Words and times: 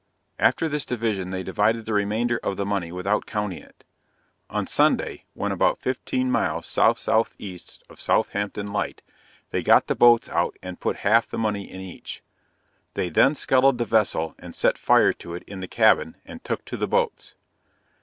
After 0.39 0.67
this 0.67 0.83
division, 0.83 1.29
they 1.29 1.43
divided 1.43 1.85
the 1.85 1.93
remainder 1.93 2.39
of 2.41 2.57
the 2.57 2.65
money 2.65 2.91
without 2.91 3.27
counting 3.27 3.61
it. 3.61 3.85
On 4.49 4.65
Sunday, 4.65 5.25
when 5.35 5.51
about 5.51 5.77
15 5.79 6.31
miles 6.31 6.65
S.S.E. 6.75 7.59
of 7.87 8.01
Southampton 8.01 8.73
Light, 8.73 9.03
they 9.51 9.61
got 9.61 9.85
the 9.85 9.93
boats 9.93 10.27
out 10.27 10.57
and 10.63 10.79
put 10.79 10.95
half 11.05 11.27
the 11.29 11.37
money 11.37 11.71
in 11.71 11.79
each 11.81 12.23
they 12.95 13.09
then 13.09 13.35
scuttled 13.35 13.77
the 13.77 13.85
vessel 13.85 14.33
and 14.39 14.55
set 14.55 14.75
fire 14.75 15.13
to 15.13 15.35
it 15.35 15.43
in 15.45 15.59
the 15.59 15.67
cabin, 15.67 16.15
and 16.25 16.43
took 16.43 16.65
to 16.65 16.77
the 16.77 16.87
boats. 16.87 17.35